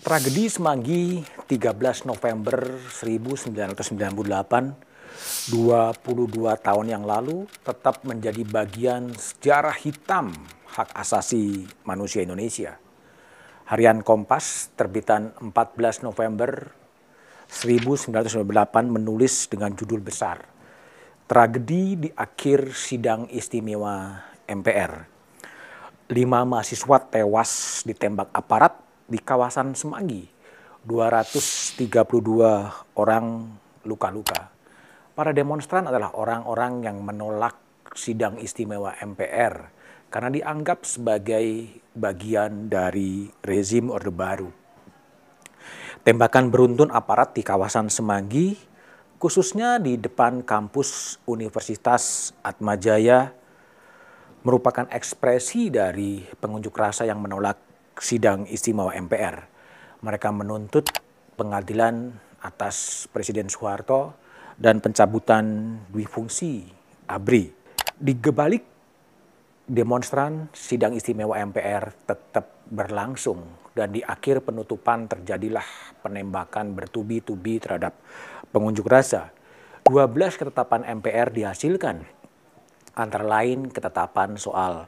Tragedi 0.00 0.48
Semanggi 0.48 1.20
13 1.44 2.08
November 2.08 2.80
1998 2.88 5.52
22 5.52 6.00
tahun 6.64 6.86
yang 6.88 7.04
lalu 7.04 7.44
tetap 7.60 8.00
menjadi 8.08 8.40
bagian 8.48 9.12
sejarah 9.12 9.76
hitam 9.76 10.32
hak 10.72 10.96
asasi 10.96 11.68
manusia 11.84 12.24
Indonesia. 12.24 12.80
Harian 13.68 14.00
Kompas 14.00 14.72
terbitan 14.72 15.36
14 15.36 16.08
November 16.08 16.72
1998 17.52 18.40
menulis 18.88 19.52
dengan 19.52 19.76
judul 19.76 20.00
besar 20.00 20.48
Tragedi 21.28 21.84
di 21.94 22.08
akhir 22.08 22.72
sidang 22.72 23.28
istimewa 23.28 24.16
MPR. 24.48 24.92
Lima 26.08 26.48
mahasiswa 26.48 27.04
tewas 27.04 27.84
ditembak 27.84 28.32
aparat 28.32 28.89
di 29.10 29.18
kawasan 29.18 29.74
Semanggi. 29.74 30.30
232 30.86 31.84
orang 32.96 33.26
luka-luka. 33.84 34.48
Para 35.12 35.36
demonstran 35.36 35.84
adalah 35.84 36.16
orang-orang 36.16 36.80
yang 36.80 37.04
menolak 37.04 37.58
sidang 37.92 38.40
istimewa 38.40 38.96
MPR 38.96 39.68
karena 40.08 40.30
dianggap 40.32 40.88
sebagai 40.88 41.68
bagian 41.92 42.72
dari 42.72 43.28
rezim 43.44 43.92
Orde 43.92 44.14
Baru. 44.14 44.48
Tembakan 46.00 46.48
beruntun 46.48 46.88
aparat 46.88 47.36
di 47.36 47.44
kawasan 47.44 47.92
Semanggi, 47.92 48.56
khususnya 49.20 49.76
di 49.76 50.00
depan 50.00 50.40
kampus 50.40 51.20
Universitas 51.28 52.32
Atmajaya, 52.40 53.36
merupakan 54.40 54.88
ekspresi 54.88 55.68
dari 55.68 56.24
pengunjuk 56.40 56.72
rasa 56.72 57.04
yang 57.04 57.20
menolak 57.20 57.69
sidang 57.98 58.46
istimewa 58.46 58.94
MPR. 58.94 59.48
Mereka 60.04 60.28
menuntut 60.30 60.86
pengadilan 61.34 62.14
atas 62.40 63.08
Presiden 63.10 63.48
Soeharto 63.48 64.16
dan 64.60 64.84
pencabutan 64.84 65.76
dui 65.88 66.04
fungsi 66.04 66.68
ABRI. 67.08 67.48
Di 68.00 68.12
gebalik 68.16 68.64
demonstran, 69.64 70.48
sidang 70.52 70.92
istimewa 70.96 71.36
MPR 71.40 71.92
tetap 72.08 72.64
berlangsung 72.68 73.44
dan 73.72 73.90
di 73.94 74.02
akhir 74.04 74.44
penutupan 74.44 75.06
terjadilah 75.08 75.64
penembakan 76.04 76.76
bertubi-tubi 76.76 77.60
terhadap 77.60 77.96
pengunjuk 78.50 78.86
rasa. 78.86 79.32
12 79.86 80.38
ketetapan 80.38 80.86
MPR 81.00 81.32
dihasilkan 81.32 82.04
antara 82.94 83.24
lain 83.24 83.70
ketetapan 83.72 84.36
soal 84.36 84.86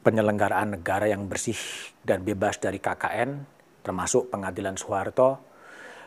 penyelenggaraan 0.00 0.80
negara 0.80 1.08
yang 1.08 1.28
bersih 1.28 1.58
dan 2.00 2.24
bebas 2.24 2.56
dari 2.56 2.80
KKN, 2.80 3.44
termasuk 3.84 4.32
pengadilan 4.32 4.76
Soeharto, 4.80 5.40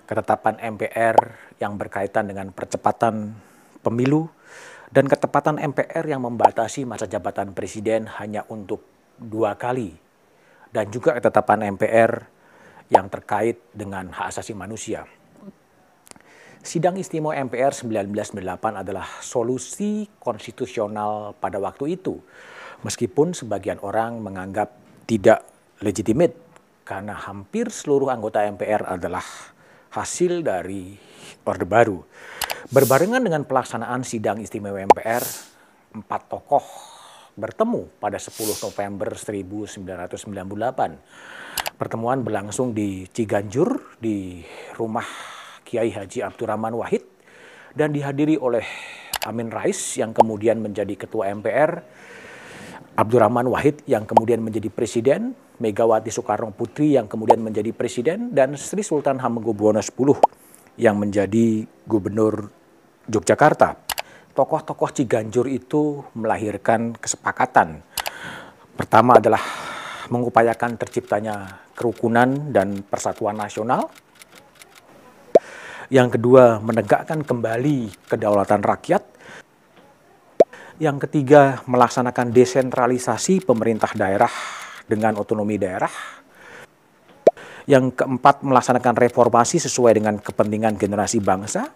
ketetapan 0.09 0.57
MPR 0.59 1.17
yang 1.61 1.77
berkaitan 1.77 2.27
dengan 2.27 2.49
percepatan 2.49 3.37
pemilu, 3.85 4.27
dan 4.93 5.09
ketepatan 5.09 5.57
MPR 5.57 6.05
yang 6.05 6.21
membatasi 6.21 6.85
masa 6.85 7.09
jabatan 7.09 7.53
presiden 7.57 8.09
hanya 8.17 8.45
untuk 8.49 8.85
dua 9.17 9.57
kali, 9.57 9.93
dan 10.73 10.89
juga 10.89 11.17
ketetapan 11.17 11.73
MPR 11.77 12.29
yang 12.89 13.09
terkait 13.09 13.61
dengan 13.73 14.09
hak 14.13 14.33
asasi 14.33 14.53
manusia. 14.53 15.05
Sidang 16.63 16.95
istimewa 16.95 17.35
MPR 17.35 17.75
1998 17.75 18.85
adalah 18.87 19.03
solusi 19.19 20.07
konstitusional 20.15 21.35
pada 21.35 21.59
waktu 21.59 21.99
itu, 21.99 22.23
meskipun 22.83 23.35
sebagian 23.35 23.79
orang 23.81 24.19
menganggap 24.19 24.71
tidak 25.07 25.43
legitimate 25.83 26.35
karena 26.83 27.15
hampir 27.15 27.71
seluruh 27.71 28.11
anggota 28.11 28.43
MPR 28.43 28.99
adalah 28.99 29.23
hasil 29.95 30.43
dari 30.43 30.99
Orde 31.47 31.67
Baru. 31.67 32.03
Berbarengan 32.71 33.23
dengan 33.23 33.43
pelaksanaan 33.43 34.03
sidang 34.03 34.39
istimewa 34.39 34.79
MPR, 34.83 35.23
empat 35.95 36.21
tokoh 36.31 36.63
bertemu 37.33 37.89
pada 37.97 38.21
10 38.21 38.63
November 38.63 39.17
1998. 39.17 41.79
Pertemuan 41.79 42.21
berlangsung 42.21 42.71
di 42.71 43.09
Ciganjur 43.09 43.97
di 43.97 44.45
rumah 44.77 45.05
Kiai 45.65 45.89
Haji 45.89 46.21
Abdurrahman 46.21 46.77
Wahid 46.77 47.01
dan 47.73 47.89
dihadiri 47.89 48.37
oleh 48.37 48.63
Amin 49.25 49.49
Rais 49.49 49.97
yang 49.97 50.13
kemudian 50.13 50.61
menjadi 50.61 50.93
ketua 50.93 51.33
MPR, 51.33 51.81
Abdurrahman 52.93 53.49
Wahid 53.49 53.81
yang 53.89 54.05
kemudian 54.05 54.37
menjadi 54.45 54.69
presiden, 54.69 55.33
Megawati 55.57 56.13
Soekarno 56.13 56.53
Putri 56.53 56.93
yang 56.93 57.09
kemudian 57.09 57.41
menjadi 57.41 57.73
presiden, 57.73 58.29
dan 58.29 58.53
Sri 58.53 58.85
Sultan 58.85 59.17
Hamengkubuwono 59.17 59.81
X 59.81 59.89
yang 60.77 61.01
menjadi 61.01 61.65
gubernur 61.89 62.53
Yogyakarta. 63.09 63.81
Tokoh-tokoh 64.33 64.89
Ciganjur 64.93 65.45
itu 65.49 66.05
melahirkan 66.17 66.93
kesepakatan. 66.97 67.81
Pertama 68.73 69.21
adalah 69.21 69.41
mengupayakan 70.09 70.77
terciptanya 70.77 71.65
kerukunan 71.73 72.49
dan 72.49 72.81
persatuan 72.85 73.37
nasional. 73.37 73.89
Yang 75.93 76.17
kedua, 76.17 76.57
menegakkan 76.61 77.21
kembali 77.21 78.09
kedaulatan 78.09 78.61
rakyat. 78.65 79.02
Yang 80.81 81.05
ketiga, 81.05 81.61
melaksanakan 81.69 82.33
desentralisasi 82.33 83.45
pemerintah 83.45 83.93
daerah 83.93 84.31
dengan 84.89 85.13
otonomi 85.21 85.61
daerah. 85.61 85.91
Yang 87.69 87.93
keempat, 87.93 88.41
melaksanakan 88.41 88.95
reformasi 88.97 89.61
sesuai 89.61 89.93
dengan 90.01 90.17
kepentingan 90.17 90.73
generasi 90.75 91.21
bangsa. 91.21 91.69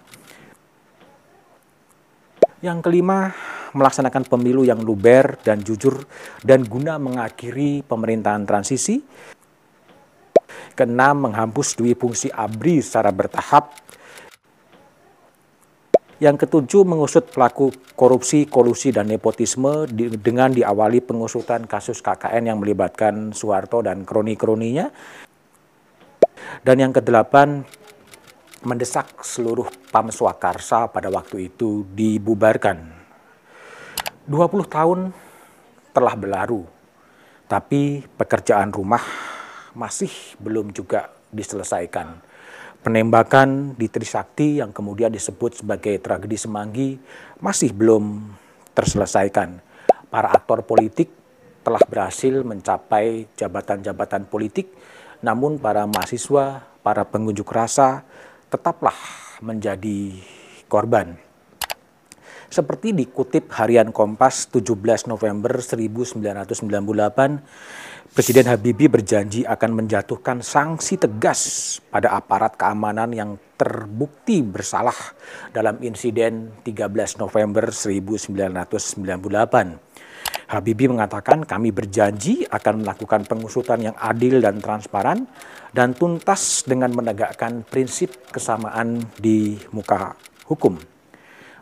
Yang 2.66 2.90
kelima, 2.90 3.30
melaksanakan 3.78 4.26
pemilu 4.26 4.66
yang 4.66 4.82
luber 4.82 5.38
dan 5.46 5.62
jujur 5.62 6.02
dan 6.42 6.66
guna 6.66 6.98
mengakhiri 6.98 7.86
pemerintahan 7.86 8.50
transisi. 8.50 9.06
Keenam, 10.74 11.30
menghapus 11.30 11.78
dui 11.78 11.94
fungsi 11.94 12.34
ABRI 12.34 12.82
secara 12.82 13.14
bertahap 13.14 13.78
yang 16.18 16.34
ketujuh, 16.34 16.82
mengusut 16.82 17.30
pelaku 17.30 17.70
korupsi, 17.94 18.50
kolusi, 18.50 18.90
dan 18.90 19.06
nepotisme 19.06 19.86
di, 19.86 20.10
dengan 20.18 20.50
diawali 20.50 21.06
pengusutan 21.06 21.70
kasus 21.70 22.02
KKN 22.02 22.50
yang 22.54 22.58
melibatkan 22.58 23.38
Soeharto 23.38 23.86
dan 23.86 24.02
kroni-kroninya. 24.02 24.90
Dan 26.66 26.82
yang 26.82 26.90
kedelapan, 26.90 27.62
mendesak 28.66 29.22
seluruh 29.22 29.70
PAM 29.94 30.10
Swakarsa 30.10 30.90
pada 30.90 31.14
waktu 31.14 31.54
itu 31.54 31.86
dibubarkan. 31.94 32.98
20 34.26 34.68
tahun 34.68 35.00
telah 35.94 36.16
berlalu, 36.18 36.66
tapi 37.46 38.02
pekerjaan 38.18 38.74
rumah 38.74 39.02
masih 39.78 40.10
belum 40.42 40.74
juga 40.74 41.14
diselesaikan 41.30 42.37
penembakan 42.82 43.74
di 43.76 43.88
Trisakti 43.92 44.62
yang 44.62 44.72
kemudian 44.72 45.12
disebut 45.12 45.62
sebagai 45.62 45.98
tragedi 46.02 46.38
Semanggi 46.40 46.98
masih 47.42 47.74
belum 47.76 48.34
terselesaikan. 48.74 49.60
Para 50.08 50.32
aktor 50.32 50.64
politik 50.64 51.12
telah 51.68 51.84
berhasil 51.84 52.48
mencapai 52.48 53.28
jabatan-jabatan 53.36 54.32
politik, 54.32 54.72
namun 55.20 55.60
para 55.60 55.84
mahasiswa, 55.84 56.64
para 56.80 57.04
pengunjuk 57.04 57.52
rasa 57.52 58.08
tetaplah 58.48 58.96
menjadi 59.44 60.16
korban. 60.72 61.27
Seperti 62.48 62.96
dikutip 62.96 63.52
harian 63.60 63.92
Kompas 63.92 64.48
17 64.56 65.12
November 65.12 65.60
1998, 65.60 67.44
Presiden 68.08 68.48
Habibie 68.48 68.88
berjanji 68.88 69.44
akan 69.44 69.84
menjatuhkan 69.84 70.40
sanksi 70.40 70.96
tegas 70.96 71.76
pada 71.92 72.16
aparat 72.16 72.56
keamanan 72.56 73.12
yang 73.12 73.36
terbukti 73.60 74.40
bersalah 74.40 74.96
dalam 75.52 75.76
insiden 75.84 76.56
13 76.64 77.20
November 77.20 77.68
1998. 77.68 80.48
Habibie 80.48 80.88
mengatakan 80.88 81.44
kami 81.44 81.76
berjanji 81.76 82.48
akan 82.48 82.88
melakukan 82.88 83.28
pengusutan 83.28 83.92
yang 83.92 83.96
adil 84.00 84.40
dan 84.40 84.64
transparan 84.64 85.28
dan 85.76 85.92
tuntas 85.92 86.64
dengan 86.64 86.96
menegakkan 86.96 87.68
prinsip 87.68 88.32
kesamaan 88.32 89.04
di 89.20 89.60
muka 89.76 90.16
hukum. 90.48 90.97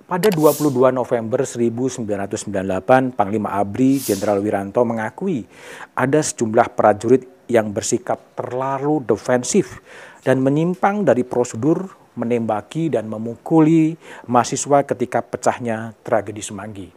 Pada 0.05 0.29
22 0.29 0.69
November 0.93 1.41
1998, 1.41 3.17
Panglima 3.17 3.57
ABRI 3.57 3.97
Jenderal 3.97 4.37
Wiranto 4.37 4.85
mengakui 4.85 5.49
ada 5.97 6.21
sejumlah 6.21 6.77
prajurit 6.77 7.25
yang 7.49 7.73
bersikap 7.73 8.21
terlalu 8.37 9.01
defensif 9.01 9.81
dan 10.21 10.45
menyimpang 10.45 11.09
dari 11.09 11.25
prosedur 11.25 11.89
menembaki 12.13 12.93
dan 12.93 13.09
memukuli 13.09 13.97
mahasiswa 14.29 14.85
ketika 14.85 15.25
pecahnya 15.25 15.97
tragedi 16.05 16.45
Semanggi. 16.45 16.93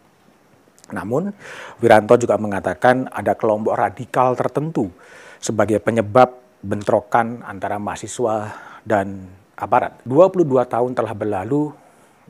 Namun, 0.93 1.33
Wiranto 1.81 2.21
juga 2.21 2.37
mengatakan 2.37 3.09
ada 3.09 3.33
kelompok 3.33 3.73
radikal 3.73 4.37
tertentu 4.37 4.93
sebagai 5.41 5.81
penyebab 5.81 6.37
bentrokan 6.61 7.41
antara 7.41 7.81
mahasiswa 7.81 8.53
dan 8.85 9.33
aparat. 9.57 9.97
22 10.05 10.45
tahun 10.69 10.93
telah 10.93 11.17
berlalu, 11.17 11.73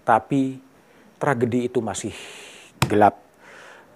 tapi 0.06 0.67
tragedi 1.18 1.66
itu 1.66 1.82
masih 1.82 2.14
gelap. 2.86 3.20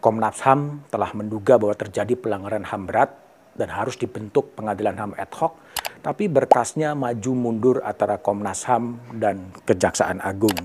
Komnas 0.03 0.43
HAM 0.43 0.83
telah 0.91 1.15
menduga 1.15 1.57
bahwa 1.57 1.79
terjadi 1.79 2.19
pelanggaran 2.19 2.67
HAM 2.67 2.91
berat 2.91 3.15
dan 3.55 3.71
harus 3.71 3.95
dibentuk 3.95 4.59
pengadilan 4.59 4.99
HAM 4.99 5.15
ad 5.15 5.31
hoc, 5.39 5.55
tapi 6.03 6.27
berkasnya 6.27 6.99
maju 6.99 7.33
mundur 7.39 7.77
antara 7.87 8.19
Komnas 8.19 8.67
HAM 8.67 8.99
dan 9.23 9.55
Kejaksaan 9.63 10.19
Agung. 10.19 10.59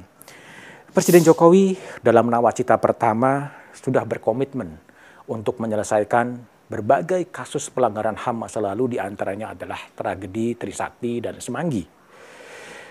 Presiden 0.89 1.21
Jokowi 1.21 1.77
dalam 2.01 2.33
nawacita 2.33 2.81
pertama 2.81 3.53
sudah 3.77 4.01
berkomitmen 4.01 4.81
untuk 5.29 5.61
menyelesaikan 5.61 6.41
berbagai 6.65 7.29
kasus 7.29 7.69
pelanggaran 7.69 8.17
HAM 8.17 8.49
masa 8.49 8.57
lalu 8.57 8.95
di 8.95 8.97
antaranya 8.97 9.53
adalah 9.53 9.77
tragedi 9.93 10.57
Trisakti 10.57 11.21
dan 11.21 11.37
Semanggi. 11.37 11.85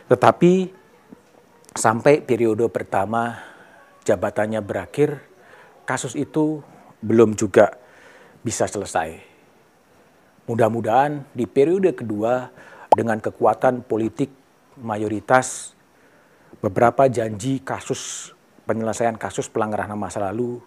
Tetapi 0.06 0.52
sampai 1.74 2.22
periode 2.22 2.70
pertama 2.70 3.55
jabatannya 4.06 4.62
berakhir, 4.62 5.18
kasus 5.82 6.14
itu 6.14 6.62
belum 7.02 7.34
juga 7.34 7.74
bisa 8.46 8.70
selesai. 8.70 9.18
Mudah-mudahan 10.46 11.26
di 11.34 11.50
periode 11.50 11.90
kedua 11.98 12.46
dengan 12.94 13.18
kekuatan 13.18 13.82
politik 13.82 14.30
mayoritas 14.78 15.74
beberapa 16.62 17.10
janji 17.10 17.58
kasus 17.60 18.30
penyelesaian 18.64 19.18
kasus 19.18 19.50
pelanggaran 19.50 19.92
masa 19.98 20.22
lalu 20.22 20.62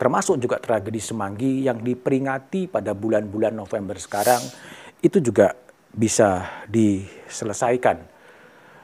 termasuk 0.00 0.40
juga 0.40 0.56
tragedi 0.58 0.98
Semanggi 0.98 1.64
yang 1.64 1.80
diperingati 1.80 2.66
pada 2.66 2.96
bulan-bulan 2.96 3.52
November 3.54 3.96
sekarang 4.00 4.40
itu 5.00 5.22
juga 5.22 5.54
bisa 5.90 6.62
diselesaikan 6.66 8.00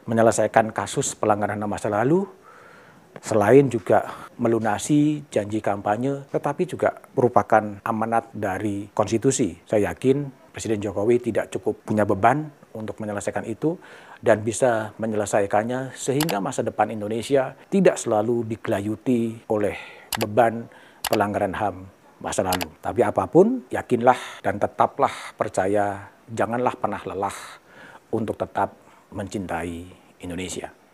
menyelesaikan 0.06 0.70
kasus 0.70 1.18
pelanggaran 1.18 1.58
masa 1.66 1.90
lalu 1.90 2.26
selain 3.26 3.66
juga 3.66 4.06
melunasi 4.38 5.26
janji 5.34 5.58
kampanye, 5.58 6.22
tetapi 6.30 6.62
juga 6.70 7.02
merupakan 7.18 7.82
amanat 7.82 8.30
dari 8.30 8.86
konstitusi. 8.94 9.58
Saya 9.66 9.90
yakin 9.90 10.46
Presiden 10.54 10.80
Jokowi 10.80 11.18
tidak 11.20 11.50
cukup 11.50 11.82
punya 11.82 12.06
beban 12.06 12.48
untuk 12.72 12.96
menyelesaikan 13.02 13.44
itu 13.44 13.76
dan 14.22 14.40
bisa 14.46 14.94
menyelesaikannya 14.96 15.92
sehingga 15.92 16.40
masa 16.40 16.62
depan 16.62 16.88
Indonesia 16.88 17.52
tidak 17.68 17.98
selalu 17.98 18.46
digelayuti 18.46 19.42
oleh 19.52 19.76
beban 20.16 20.70
pelanggaran 21.10 21.52
HAM 21.52 21.76
masa 22.22 22.40
lalu. 22.40 22.72
Tapi 22.80 23.00
apa 23.04 23.28
pun, 23.28 23.68
yakinlah 23.68 24.16
dan 24.40 24.56
tetaplah 24.56 25.12
percaya, 25.36 26.08
janganlah 26.30 26.72
pernah 26.78 27.02
lelah 27.04 27.36
untuk 28.14 28.40
tetap 28.40 28.72
mencintai 29.12 29.84
Indonesia. 30.24 30.85